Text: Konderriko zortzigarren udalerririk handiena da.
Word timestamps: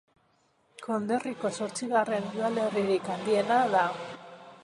Konderriko 0.85 1.51
zortzigarren 1.59 2.25
udalerririk 2.31 3.13
handiena 3.17 3.59
da. 3.79 3.87